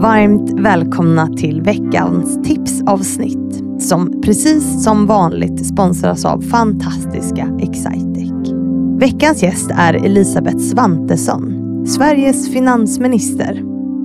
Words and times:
Varmt 0.00 0.60
välkomna 0.60 1.26
till 1.26 1.62
veckans 1.62 2.48
tipsavsnitt 2.48 3.82
som 3.82 4.20
precis 4.22 4.84
som 4.84 5.06
vanligt 5.06 5.66
sponsras 5.66 6.24
av 6.24 6.40
fantastiska 6.40 7.48
Excitec. 7.60 8.52
Veckans 8.98 9.42
gäst 9.42 9.70
är 9.70 9.94
Elisabeth 9.94 10.58
Svantesson, 10.58 11.54
Sveriges 11.86 12.52
finansminister. 12.52 13.62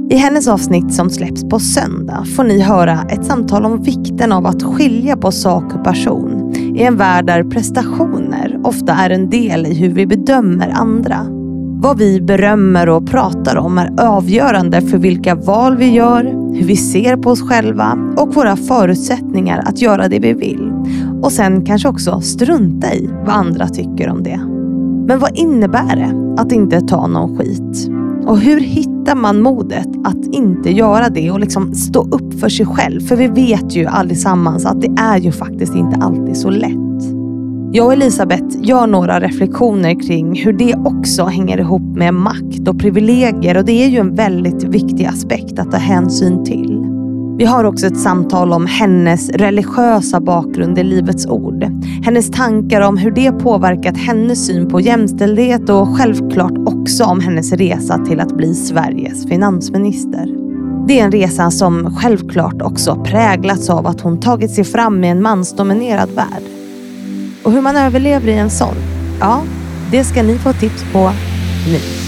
I 0.10 0.16
hennes 0.16 0.48
avsnitt 0.48 0.94
som 0.94 1.10
släpps 1.10 1.50
på 1.50 1.60
söndag 1.60 2.26
får 2.36 2.44
ni 2.44 2.60
höra 2.60 3.00
ett 3.10 3.26
samtal 3.26 3.66
om 3.66 3.84
vikten 3.84 4.32
av 4.32 4.46
att 4.46 4.64
skilja 4.64 5.18
på 5.18 5.32
sak 5.32 5.76
och 5.76 5.84
person 5.84 6.54
i 6.56 6.84
en 6.84 6.98
värld 6.98 7.26
där 7.26 7.44
prestationer 7.44 8.60
ofta 8.64 8.94
är 8.94 9.10
en 9.10 9.30
del 9.30 9.66
i 9.66 9.74
hur 9.74 9.90
vi 9.90 10.08
bedömer 10.08 10.70
andra. 10.70 11.43
Vad 11.84 11.98
vi 11.98 12.22
berömmer 12.22 12.90
och 12.90 13.08
pratar 13.08 13.56
om 13.56 13.78
är 13.78 13.92
avgörande 14.00 14.82
för 14.82 14.98
vilka 14.98 15.36
val 15.36 15.78
vi 15.78 15.92
gör, 15.92 16.24
hur 16.54 16.66
vi 16.66 16.76
ser 16.76 17.18
på 17.18 17.30
oss 17.30 17.42
själva 17.42 17.98
och 18.18 18.36
våra 18.36 18.56
förutsättningar 18.56 19.64
att 19.66 19.82
göra 19.82 20.08
det 20.08 20.20
vi 20.20 20.34
vill. 20.34 20.72
Och 21.22 21.32
sen 21.32 21.66
kanske 21.66 21.88
också 21.88 22.22
strunta 22.22 22.94
i 22.94 23.10
vad 23.26 23.36
andra 23.36 23.68
tycker 23.68 24.10
om 24.10 24.24
det. 24.24 24.38
Men 25.08 25.20
vad 25.20 25.38
innebär 25.38 25.96
det 25.96 26.42
att 26.42 26.52
inte 26.52 26.82
ta 26.82 27.08
någon 27.08 27.38
skit? 27.38 27.90
Och 28.28 28.40
hur 28.40 28.60
hittar 28.60 29.16
man 29.16 29.42
modet 29.42 29.90
att 30.04 30.26
inte 30.32 30.72
göra 30.72 31.10
det 31.10 31.32
och 31.32 31.40
liksom 31.40 31.74
stå 31.74 32.02
upp 32.02 32.40
för 32.40 32.50
sig 32.50 32.66
själv? 32.66 33.02
För 33.02 33.16
vi 33.16 33.28
vet 33.28 33.76
ju 33.76 33.86
allesammans 33.86 34.66
att 34.66 34.82
det 34.82 34.92
är 34.98 35.18
ju 35.18 35.32
faktiskt 35.32 35.76
inte 35.76 36.00
alltid 36.06 36.38
så 36.38 36.50
lätt. 36.50 36.83
Jag 37.76 37.86
och 37.86 37.94
Elisabeth 37.94 38.46
gör 38.62 38.88
några 38.88 39.20
reflektioner 39.20 40.08
kring 40.08 40.36
hur 40.36 40.54
det 40.54 40.76
också 40.76 41.24
hänger 41.24 41.60
ihop 41.60 41.82
med 41.82 42.14
makt 42.14 42.68
och 42.68 42.80
privilegier 42.80 43.58
och 43.58 43.66
det 43.66 43.84
är 43.84 43.88
ju 43.88 43.98
en 43.98 44.16
väldigt 44.16 44.64
viktig 44.64 45.06
aspekt 45.06 45.60
att 45.60 45.72
ta 45.72 45.78
hänsyn 45.78 46.46
till. 46.46 46.80
Vi 47.38 47.46
har 47.46 47.64
också 47.64 47.88
ett 47.88 48.00
samtal 48.00 48.54
om 48.54 48.66
hennes 48.66 49.30
religiösa 49.30 50.22
bakgrund 50.22 50.80
i 50.80 50.84
Livets 50.84 51.26
Ord. 51.26 51.64
Hennes 52.06 52.32
tankar 52.32 52.82
om 52.82 52.98
hur 52.98 53.12
det 53.12 53.32
påverkat 53.32 53.98
hennes 53.98 54.46
syn 54.46 54.70
på 54.70 54.82
jämställdhet 54.82 55.70
och 55.70 55.98
självklart 55.98 56.58
också 56.66 57.04
om 57.04 57.20
hennes 57.20 57.54
resa 57.54 58.06
till 58.06 58.20
att 58.20 58.38
bli 58.38 58.54
Sveriges 58.54 59.28
finansminister. 59.28 60.28
Det 60.88 61.00
är 61.00 61.04
en 61.04 61.12
resa 61.12 61.52
som 61.52 61.96
självklart 61.96 62.62
också 62.62 62.96
präglats 62.96 63.70
av 63.70 63.88
att 63.88 64.02
hon 64.02 64.20
tagit 64.20 64.52
sig 64.52 64.64
fram 64.64 65.04
i 65.04 65.08
en 65.08 65.22
mansdominerad 65.22 66.10
värld. 66.10 66.63
Och 67.44 67.52
hur 67.52 67.62
man 67.62 67.76
överlever 67.76 68.28
i 68.28 68.34
en 68.34 68.50
sån, 68.50 68.76
ja, 69.20 69.44
det 69.92 70.04
ska 70.04 70.24
ni 70.24 70.38
få 70.38 70.54
tips 70.54 70.84
på 70.94 71.12
nu. 71.72 72.03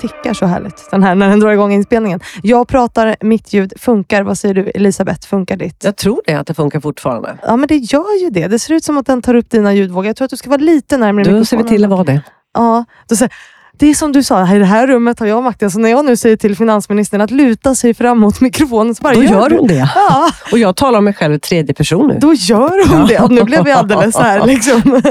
Tickar 0.00 0.34
så 0.34 0.46
härligt, 0.46 0.90
den 0.90 1.02
här, 1.02 1.14
när 1.14 1.28
den 1.28 1.40
drar 1.40 1.50
igång 1.52 1.72
inspelningen. 1.72 2.20
Jag 2.42 2.68
pratar, 2.68 3.16
mitt 3.20 3.52
ljud 3.52 3.72
funkar. 3.76 4.22
Vad 4.22 4.38
säger 4.38 4.54
du 4.54 4.64
Elisabeth? 4.74 5.28
Funkar 5.28 5.56
ditt? 5.56 5.84
Jag 5.84 5.96
tror 5.96 6.22
det, 6.26 6.34
att 6.34 6.46
det 6.46 6.54
funkar 6.54 6.80
fortfarande. 6.80 7.38
Ja, 7.42 7.56
men 7.56 7.68
det 7.68 7.76
gör 7.76 8.22
ju 8.22 8.30
det. 8.30 8.46
Det 8.48 8.58
ser 8.58 8.74
ut 8.74 8.84
som 8.84 8.98
att 8.98 9.06
den 9.06 9.22
tar 9.22 9.34
upp 9.34 9.50
dina 9.50 9.74
ljudvågor. 9.74 10.06
Jag 10.06 10.16
tror 10.16 10.24
att 10.24 10.30
du 10.30 10.36
ska 10.36 10.50
vara 10.50 10.60
lite 10.60 10.96
närmare 10.96 11.24
Då 11.24 11.30
ser 11.30 11.38
mikrofonen. 11.56 11.64
vi 11.64 11.70
till 11.70 11.84
att 11.84 11.90
vara 11.90 12.04
det. 12.04 12.22
Ja, 12.54 12.84
då 13.08 13.16
säger, 13.16 13.32
det 13.78 13.86
är 13.86 13.94
som 13.94 14.12
du 14.12 14.22
sa, 14.22 14.54
i 14.54 14.58
det 14.58 14.64
här 14.64 14.86
rummet 14.86 15.18
har 15.20 15.26
jag 15.26 15.42
makten. 15.42 15.70
Så 15.70 15.78
när 15.78 15.88
jag 15.88 16.04
nu 16.04 16.16
säger 16.16 16.36
till 16.36 16.56
finansministern 16.56 17.20
att 17.20 17.30
luta 17.30 17.74
sig 17.74 17.94
fram 17.94 18.18
mot 18.18 18.40
mikrofonen 18.48 18.94
så 18.94 19.02
bara 19.02 19.14
Då 19.14 19.22
gör 19.22 19.50
hon 19.50 19.66
det. 19.66 19.90
Ja, 19.94 20.30
Och 20.52 20.58
jag 20.58 20.76
talar 20.76 20.98
om 20.98 21.04
mig 21.04 21.14
själv 21.14 21.34
i 21.34 21.40
tredje 21.40 21.74
person 21.74 22.08
nu. 22.08 22.18
då 22.20 22.34
gör 22.34 22.88
hon 22.88 23.06
det. 23.06 23.18
Och 23.18 23.30
nu 23.30 23.42
blev 23.44 23.64
vi 23.64 23.70
alldeles 23.72 24.14
så 24.14 24.22
här. 24.22 24.46
Liksom. 24.46 25.02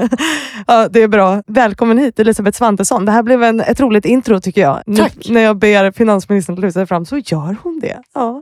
Ja, 0.67 0.87
det 0.89 1.01
är 1.03 1.07
bra. 1.07 1.43
Välkommen 1.47 1.97
hit 1.97 2.19
Elisabeth 2.19 2.57
Svantesson. 2.57 3.05
Det 3.05 3.11
här 3.11 3.23
blev 3.23 3.43
en, 3.43 3.59
ett 3.59 3.79
roligt 3.79 4.05
intro 4.05 4.39
tycker 4.39 4.61
jag. 4.61 4.81
Nu, 4.85 4.97
Tack. 4.97 5.13
när 5.29 5.41
jag 5.41 5.57
ber 5.57 5.91
finansministern 5.91 6.53
att 6.53 6.59
luta 6.59 6.71
sig 6.73 6.85
fram 6.87 7.05
så 7.05 7.17
gör 7.17 7.55
hon 7.63 7.79
det. 7.79 7.97
Ja. 8.13 8.41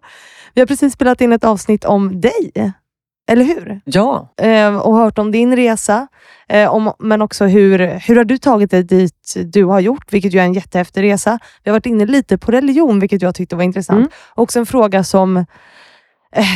Vi 0.54 0.62
har 0.62 0.66
precis 0.66 0.94
spelat 0.94 1.22
in 1.22 1.34
ett 1.34 1.44
avsnitt 1.44 1.86
om 1.86 2.22
dig. 2.22 2.74
Eller 3.28 3.44
hur? 3.46 3.82
Ja, 3.86 4.34
eh, 4.38 4.78
och 4.78 4.98
hört 4.98 5.18
om 5.18 5.32
din 5.32 5.56
resa. 5.56 6.08
Eh, 6.48 6.74
om, 6.74 6.94
men 7.00 7.22
också 7.22 7.46
hur, 7.46 7.80
hur 7.80 8.16
har 8.16 8.24
du 8.24 8.38
tagit 8.38 8.72
dig 8.72 8.84
dit 8.84 9.34
du 9.46 9.64
har 9.64 9.80
gjort, 9.80 10.14
vilket 10.14 10.34
ju 10.34 10.40
är 10.40 10.44
en 10.44 10.54
jättehäftig 10.54 11.04
resa. 11.04 11.40
Vi 11.64 11.70
har 11.70 11.76
varit 11.76 11.86
inne 11.86 12.06
lite 12.06 12.38
på 12.38 12.52
religion, 12.52 13.00
vilket 13.00 13.22
jag 13.22 13.36
tyckte 13.36 13.56
var 13.56 13.64
intressant. 13.64 13.98
Mm. 13.98 14.10
Också 14.36 14.60
en 14.60 14.66
fråga 14.66 15.04
som, 15.04 15.46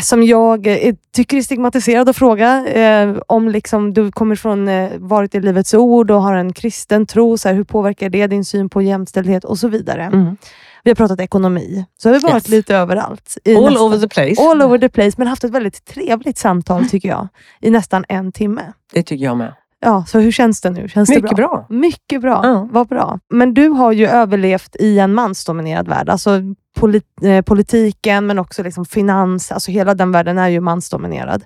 som 0.03 0.23
jag 0.23 0.67
eh, 0.67 0.95
tycker 1.16 1.38
är 1.38 1.41
stigmatiserad 1.41 2.09
att 2.09 2.16
fråga. 2.17 2.67
Eh, 2.67 3.17
om 3.28 3.50
liksom 3.50 3.94
du 3.94 4.12
kommer 4.12 4.35
från, 4.35 4.67
eh, 4.67 4.90
varit 4.97 5.35
i 5.35 5.40
Livets 5.40 5.73
Ord 5.73 6.12
och 6.12 6.22
har 6.22 6.35
en 6.35 6.53
kristen 6.53 7.06
tro, 7.06 7.38
så 7.38 7.47
här, 7.50 7.56
hur 7.56 7.63
påverkar 7.63 8.09
det 8.09 8.28
din 8.28 8.45
syn 8.45 8.69
på 8.69 8.81
jämställdhet 8.81 9.44
och 9.45 9.57
så 9.57 9.68
vidare. 9.68 10.03
mm. 10.03 10.38
Vi 10.84 10.89
har 10.91 10.95
pratat 10.95 11.19
ekonomi, 11.19 11.85
så 11.97 12.09
har 12.09 12.13
vi 12.13 12.19
varit 12.19 12.34
Yes. 12.35 12.47
lite 12.47 12.75
överallt. 12.75 13.38
all 13.47 13.53
nästan- 13.63 13.78
over 13.78 13.97
the 14.00 14.07
place. 14.07 14.41
all 14.41 14.62
over 14.62 14.78
the 14.78 14.89
place, 14.89 15.12
men 15.18 15.28
haft 15.28 15.44
ett 15.44 15.51
väldigt 15.51 15.85
trevligt 15.85 16.38
samtal 16.38 16.89
tycker 16.89 17.09
jag. 17.09 17.28
I 17.62 17.69
nästan 17.69 18.06
en 18.09 18.31
timme. 18.31 18.62
Det 18.94 19.03
tycker 19.03 19.25
jag 19.25 19.38
med. 19.38 19.53
Ja, 19.81 20.06
så 20.07 20.19
hur 20.19 20.31
känns 20.31 20.62
det 20.62 20.69
nu? 20.69 20.88
Känns 20.90 21.09
Mycket 21.09 21.29
det 21.29 21.35
bra? 21.35 21.47
bra. 21.47 21.66
Mycket 21.78 22.22
bra. 22.22 22.40
Ja. 22.44 22.67
Vad 22.72 22.88
bra. 22.88 23.19
Men 23.29 23.53
du 23.53 23.67
har 23.69 23.91
ju 23.91 24.07
överlevt 24.07 24.75
i 24.79 25.00
en 25.00 25.13
mansdominerad 25.13 25.88
värld. 25.88 26.09
Alltså 26.09 26.40
polit- 26.79 27.23
eh, 27.23 27.41
politiken, 27.41 28.28
men 28.28 28.39
också 28.39 28.63
liksom 28.63 28.85
finans. 28.85 29.51
Alltså 29.51 29.72
hela 29.72 29.94
den 29.95 30.12
världen 30.12 30.38
är 30.38 30.47
ju 30.50 30.59
mansdominerad. 30.59 31.44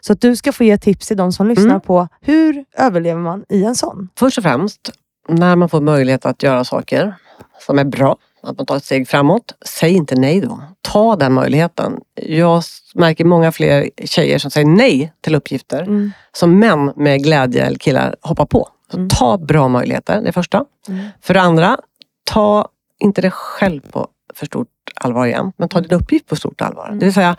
Så 0.00 0.12
att 0.12 0.20
du 0.20 0.36
ska 0.36 0.52
få 0.52 0.64
ge 0.64 0.78
tips 0.78 1.08
till 1.08 1.16
de 1.16 1.32
som 1.32 1.46
lyssnar 1.46 1.64
Mm. 1.70 1.80
på 1.80 2.08
hur 2.20 2.64
överlever 2.78 3.20
man 3.20 3.44
i 3.48 3.64
en 3.64 3.74
sån? 3.74 4.08
Först 4.18 4.38
och 4.38 4.44
främst, 4.44 4.90
när 5.28 5.56
man 5.56 5.68
får 5.68 5.80
möjlighet 5.80 6.26
att 6.26 6.42
göra 6.42 6.64
saker 6.64 7.14
som 7.66 7.78
är 7.78 7.84
bra, 7.84 8.16
att 8.44 8.56
man 8.58 8.66
tar 8.66 8.76
ett 8.76 8.84
steg 8.84 9.08
framåt, 9.08 9.54
säg 9.66 9.92
inte 9.92 10.14
nej 10.16 10.40
då. 10.40 10.60
Ta 10.82 11.16
den 11.16 11.32
möjligheten. 11.32 12.00
Jag 12.22 12.62
märker 12.94 13.24
många 13.24 13.52
fler 13.52 13.90
tjejer 14.04 14.38
som 14.38 14.50
säger 14.50 14.66
nej 14.66 15.12
till 15.20 15.34
uppgifter 15.34 15.82
Mm. 15.82 16.12
som 16.32 16.58
män 16.58 16.92
med 16.96 17.22
glädje 17.22 17.66
eller 17.66 17.78
killar 17.78 18.16
hoppar 18.20 18.46
på. 18.46 18.68
Så 18.90 18.96
Mm. 18.96 19.08
ta 19.08 19.38
bra 19.38 19.68
möjligheter, 19.68 20.20
det 20.22 20.32
första. 20.32 20.64
Mm. 20.88 21.06
För 21.20 21.34
det 21.34 21.40
andra, 21.40 21.78
ta 22.24 22.68
inte 22.98 23.20
dig 23.20 23.30
själv 23.30 23.80
på 23.90 24.08
för 24.34 24.46
stort 24.46 24.68
allvar 24.94 25.26
igen, 25.26 25.52
men 25.56 25.68
ta 25.68 25.80
din 25.80 25.92
uppgift 25.92 26.26
på 26.26 26.36
stort 26.36 26.60
allvar. 26.60 26.86
Mm. 26.86 26.98
Det 26.98 27.04
vill 27.06 27.14
säga, 27.14 27.36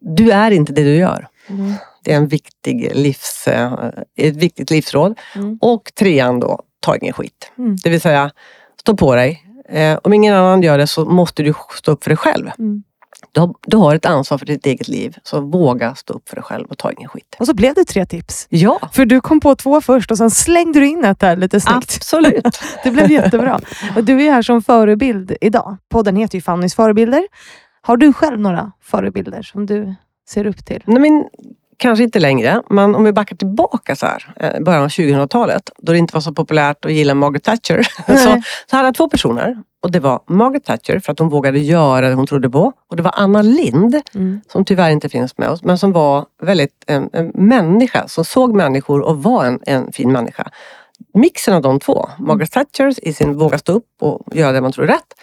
du 0.00 0.30
är 0.30 0.50
inte 0.50 0.72
det 0.72 0.82
du 0.84 0.94
gör. 0.96 1.28
Mm. 1.48 1.72
Det 2.04 2.12
är 2.12 2.16
en 2.16 2.28
viktig 2.28 2.90
livs, 2.94 3.48
eh, 3.48 3.72
ett 4.16 4.36
viktigt 4.36 4.70
livsråd. 4.70 5.18
Mm. 5.34 5.58
Och 5.62 5.92
trean 5.98 6.40
då, 6.40 6.60
ta 6.80 6.96
ingen 6.96 7.12
skit. 7.12 7.52
Mm. 7.58 7.76
Det 7.76 7.90
vill 7.90 8.00
säga, 8.00 8.30
stå 8.80 8.96
på 8.96 9.14
dig. 9.14 9.42
Eh, 9.68 9.98
om 10.04 10.12
ingen 10.12 10.34
annan 10.34 10.62
gör 10.62 10.78
det 10.78 10.86
så 10.86 11.04
måste 11.04 11.42
du 11.42 11.54
stå 11.78 11.92
upp 11.92 12.04
för 12.04 12.10
dig 12.10 12.16
själv. 12.16 12.50
Mm. 12.58 12.82
Du 13.32 13.40
har, 13.40 13.54
du 13.66 13.76
har 13.76 13.94
ett 13.94 14.06
ansvar 14.06 14.38
för 14.38 14.46
ditt 14.46 14.66
eget 14.66 14.88
liv, 14.88 15.16
så 15.22 15.40
våga 15.40 15.94
stå 15.94 16.14
upp 16.14 16.28
för 16.28 16.36
dig 16.36 16.42
själv 16.44 16.66
och 16.66 16.78
ta 16.78 16.92
ingen 16.92 17.08
skit. 17.08 17.36
Och 17.38 17.46
så 17.46 17.54
blev 17.54 17.74
det 17.74 17.84
tre 17.84 18.06
tips. 18.06 18.46
Ja, 18.50 18.88
För 18.92 19.04
du 19.04 19.20
kom 19.20 19.40
på 19.40 19.54
två 19.54 19.80
först 19.80 20.10
och 20.10 20.18
sen 20.18 20.30
slängde 20.30 20.80
du 20.80 20.86
in 20.86 21.04
ett 21.04 21.20
där 21.20 21.36
lite 21.36 21.60
snyggt. 21.60 21.76
absolut. 21.96 22.60
Det 22.84 22.90
blev 22.90 23.10
jättebra. 23.10 23.60
Och 23.96 24.04
du 24.04 24.22
är 24.22 24.32
här 24.32 24.42
som 24.42 24.62
förebild 24.62 25.36
idag. 25.40 25.76
Podden 25.88 26.16
heter 26.16 26.38
ju 26.38 26.42
Fannys 26.42 26.74
förebilder. 26.74 27.22
Har 27.82 27.96
du 27.96 28.12
själv 28.12 28.40
några 28.40 28.72
förebilder 28.82 29.42
som 29.42 29.66
du 29.66 29.94
ser 30.28 30.46
upp 30.46 30.64
till? 30.66 30.82
Nej, 30.86 31.00
men, 31.00 31.24
kanske 31.76 32.04
inte 32.04 32.20
längre, 32.20 32.62
men 32.70 32.94
om 32.94 33.04
vi 33.04 33.12
backar 33.12 33.36
tillbaka 33.36 33.96
så 33.96 34.06
här, 34.06 34.34
eh, 34.40 34.60
början 34.62 34.82
av 34.82 34.88
2000-talet, 34.88 35.70
då 35.78 35.92
det 35.92 35.98
inte 35.98 36.14
var 36.14 36.20
så 36.20 36.32
populärt 36.32 36.84
att 36.84 36.92
gilla 36.92 37.14
Margaret 37.14 37.44
Thatcher, 37.44 37.82
så, 38.06 38.42
så 38.70 38.76
hade 38.76 38.88
jag 38.88 38.94
två 38.94 39.08
personer. 39.08 39.56
Och 39.82 39.90
det 39.92 40.00
var 40.00 40.20
Margaret 40.26 40.64
Thatcher 40.64 40.98
för 40.98 41.12
att 41.12 41.18
hon 41.18 41.28
vågade 41.28 41.58
göra 41.58 42.08
det 42.08 42.14
hon 42.14 42.26
trodde 42.26 42.50
på. 42.50 42.72
Och 42.90 42.96
det 42.96 43.02
var 43.02 43.14
Anna 43.16 43.42
Lind 43.42 44.00
Mm. 44.14 44.40
som 44.48 44.64
tyvärr 44.64 44.90
inte 44.90 45.08
finns 45.08 45.38
med 45.38 45.48
oss, 45.48 45.62
men 45.62 45.78
som 45.78 45.92
var 45.92 46.24
väldigt 46.42 46.84
en, 46.86 47.10
en 47.12 47.30
människa 47.34 48.08
som 48.08 48.24
såg 48.24 48.54
människor 48.54 49.00
och 49.00 49.22
var 49.22 49.44
en, 49.44 49.60
en 49.66 49.92
fin 49.92 50.12
människa. 50.12 50.50
Mixen 51.14 51.54
av 51.54 51.62
de 51.62 51.80
två, 51.80 52.08
Margaret 52.18 52.52
Thatcher 52.52 52.94
i 53.08 53.12
sin 53.12 53.38
våga 53.38 53.58
stå 53.58 53.72
upp 53.72 53.84
och 54.00 54.36
göra 54.36 54.52
det 54.52 54.60
man 54.60 54.72
tror 54.72 54.84
är 54.84 54.88
rätt 54.88 55.14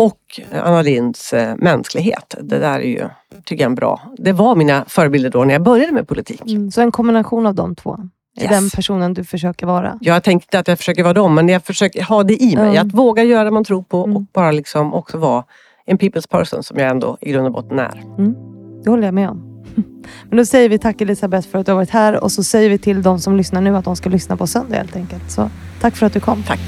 och 0.00 0.40
Anna 0.64 0.82
Linds 0.82 1.32
eh, 1.32 1.56
mänsklighet. 1.56 2.34
Det 2.40 2.58
där 2.58 2.78
är 2.80 2.84
ju, 2.84 3.08
tycker 3.44 3.64
jag, 3.64 3.72
är 3.72 3.76
bra. 3.76 4.00
Det 4.18 4.32
var 4.32 4.56
mina 4.56 4.84
förebilder 4.88 5.30
då 5.30 5.44
när 5.44 5.54
jag 5.54 5.62
började 5.62 5.92
med 5.92 6.08
politik. 6.08 6.42
Mm. 6.46 6.70
Så 6.70 6.80
en 6.80 6.92
kombination 6.92 7.46
av 7.46 7.54
de 7.54 7.74
två 7.74 7.94
är 8.36 8.42
Yes. 8.42 8.50
den 8.50 8.70
personen 8.70 9.14
du 9.14 9.24
försöker 9.24 9.66
vara. 9.66 9.98
Jag 10.00 10.22
tänkte 10.22 10.58
att 10.58 10.68
jag 10.68 10.78
försöker 10.78 11.02
vara 11.02 11.14
dem, 11.14 11.34
men 11.34 11.48
jag 11.48 11.64
försöker 11.64 12.02
ha 12.02 12.22
det 12.22 12.42
i 12.42 12.56
mig. 12.56 12.74
Ja. 12.74 12.80
Att 12.82 12.92
våga 12.94 13.22
göra 13.24 13.44
det 13.44 13.50
man 13.50 13.64
tror 13.64 13.82
på 13.82 14.04
Mm. 14.04 14.16
och 14.16 14.22
bara 14.22 14.50
liksom 14.50 14.94
också 14.94 15.18
vara 15.18 15.44
en 15.86 15.98
people's 15.98 16.28
person 16.30 16.62
som 16.62 16.78
jag 16.78 16.88
ändå 16.90 17.16
i 17.20 17.30
grund 17.32 17.46
och 17.46 17.52
botten 17.52 17.78
är. 17.78 18.02
Det 18.84 18.90
håller 18.90 19.04
jag 19.04 19.14
med 19.14 19.28
om. 19.30 19.64
Men 20.28 20.36
då 20.38 20.44
säger 20.44 20.68
vi 20.68 20.78
tack 20.78 21.00
Elisabeth 21.00 21.48
för 21.48 21.58
att 21.58 21.66
du 21.66 21.72
har 21.72 21.76
varit 21.76 21.90
här 21.90 22.24
och 22.24 22.32
så 22.32 22.42
säger 22.44 22.70
vi 22.70 22.78
till 22.78 23.02
de 23.02 23.18
som 23.18 23.36
lyssnar 23.36 23.60
nu 23.60 23.76
att 23.76 23.84
de 23.84 23.96
ska 23.96 24.10
lyssna 24.10 24.36
på 24.36 24.46
söndag 24.46 24.76
helt 24.76 24.96
enkelt. 24.96 25.30
Så 25.30 25.50
tack 25.80 25.96
för 25.96 26.06
att 26.06 26.12
du 26.12 26.20
kom. 26.20 26.42
Tack. 26.42 26.60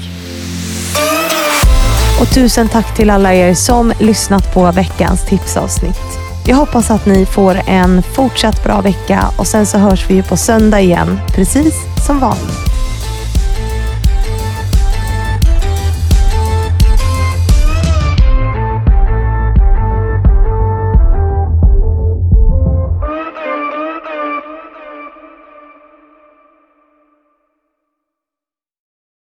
Och 2.23 2.33
tusen 2.33 2.69
tack 2.69 2.95
till 2.95 3.09
alla 3.09 3.33
er 3.33 3.53
som 3.53 3.93
lyssnat 3.99 4.53
på 4.53 4.71
veckans 4.71 5.25
tipsavsnitt. 5.25 6.19
Jag 6.45 6.55
hoppas 6.55 6.91
att 6.91 7.05
ni 7.05 7.25
får 7.25 7.61
en 7.67 8.03
fortsatt 8.03 8.63
bra 8.63 8.81
vecka 8.81 9.25
och 9.37 9.47
sen 9.47 9.65
så 9.65 9.77
hörs 9.77 10.09
vi 10.09 10.13
ju 10.13 10.23
på 10.23 10.37
söndag 10.37 10.81
igen, 10.81 11.19
precis 11.35 11.73
som 12.07 12.19
vanligt. 12.19 12.72